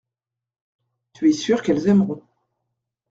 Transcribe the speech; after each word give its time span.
Tu 1.13 1.29
es 1.29 1.33
sûr 1.33 1.61
qu’elles 1.61 1.87
aimeront. 1.87 2.23